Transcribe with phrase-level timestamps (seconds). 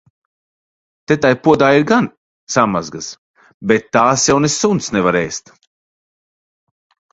[1.11, 2.07] Te tai podā ir gan
[2.55, 3.11] samazgas,
[3.73, 5.55] bet tās jau ne suns nevar ēst.